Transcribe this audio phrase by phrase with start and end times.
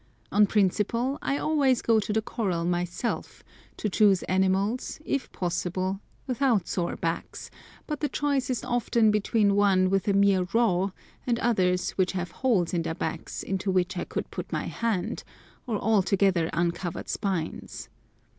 [0.31, 3.43] On principle I always go to the corral myself
[3.77, 7.51] to choose animals, if possible, without sore backs,
[7.85, 10.89] but the choice is often between one with a mere raw
[11.27, 15.23] and others which have holes in their backs into which I could put my hand,
[15.67, 17.87] or altogether uncovered spines.